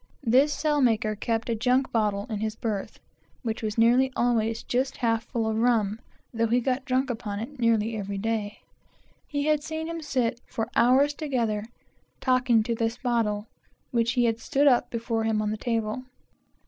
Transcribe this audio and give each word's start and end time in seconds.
This 0.23 0.51
sail 0.51 0.81
maker 0.81 1.15
kept 1.15 1.47
a 1.47 1.53
junk 1.53 1.91
bottle 1.91 2.25
in 2.27 2.39
his 2.39 2.55
berth, 2.55 2.99
which 3.43 3.61
was 3.61 3.77
always 4.15 4.63
just 4.63 4.97
half 4.97 5.25
full 5.25 5.47
of 5.47 5.59
rum, 5.59 5.99
though 6.33 6.47
he 6.47 6.59
got 6.59 6.85
drunk 6.85 7.11
upon 7.11 7.39
it 7.39 7.59
nearly 7.59 7.95
every 7.95 8.17
day. 8.17 8.57
He 9.27 9.45
had 9.45 9.61
seen 9.61 9.85
him 9.85 10.01
sit 10.01 10.41
for 10.47 10.69
hours 10.75 11.13
together, 11.13 11.65
talking 12.19 12.63
to 12.63 12.73
this 12.73 12.97
bottle, 12.97 13.45
which 13.91 14.13
he 14.13 14.33
stood 14.37 14.65
up 14.65 14.89
before 14.89 15.23
him 15.25 15.39
on 15.39 15.51
the 15.51 15.55
table. 15.57 16.01